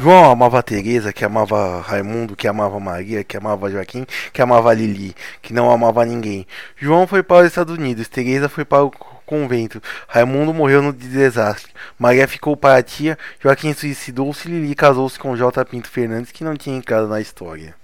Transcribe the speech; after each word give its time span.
João 0.00 0.30
amava 0.30 0.62
Teresa, 0.62 1.12
que 1.12 1.26
amava 1.26 1.82
Raimundo, 1.82 2.34
que 2.34 2.48
amava 2.48 2.80
Maria, 2.80 3.22
que 3.22 3.36
amava 3.36 3.70
Joaquim, 3.70 4.06
que 4.32 4.40
amava 4.40 4.72
Lili, 4.72 5.14
que 5.42 5.52
não 5.52 5.70
amava 5.70 6.06
ninguém. 6.06 6.46
João 6.74 7.06
foi 7.06 7.22
para 7.22 7.42
os 7.42 7.48
Estados 7.48 7.76
Unidos, 7.76 8.08
Teresa 8.08 8.48
foi 8.48 8.64
para 8.64 8.82
o 8.82 8.90
convento. 9.26 9.78
Raimundo 10.08 10.54
morreu 10.54 10.80
no 10.80 10.94
desastre. 10.94 11.70
Maria 11.98 12.26
ficou 12.26 12.56
para 12.56 12.78
a 12.78 12.82
tia, 12.82 13.18
Joaquim 13.42 13.74
suicidou-se, 13.74 14.48
Lili 14.48 14.74
casou-se 14.74 15.18
com 15.18 15.36
J. 15.36 15.62
Pinto 15.66 15.90
Fernandes, 15.90 16.32
que 16.32 16.44
não 16.44 16.56
tinha 16.56 16.78
entrado 16.78 17.06
na 17.06 17.20
história. 17.20 17.79